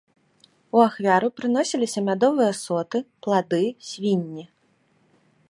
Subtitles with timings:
[0.77, 3.61] У ахвяру прыносіліся мядовыя соты, плады,
[3.91, 4.45] свінні.